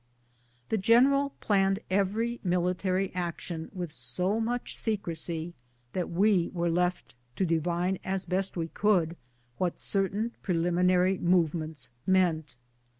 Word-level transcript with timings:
The 0.69 0.79
general 0.79 1.35
planned 1.41 1.77
every 1.91 2.39
military 2.43 3.13
action 3.13 3.69
with 3.71 3.91
so 3.91 4.39
much 4.39 4.75
secrecy 4.75 5.53
that 5.93 6.09
we 6.09 6.49
were 6.55 6.71
left 6.71 7.13
to 7.35 7.45
divine 7.45 7.99
as 8.03 8.25
best 8.25 8.57
we 8.57 8.69
could 8.69 9.15
what 9.59 9.77
certain 9.77 10.31
preliminary 10.41 11.19
movements 11.19 11.91
meant. 12.07 12.55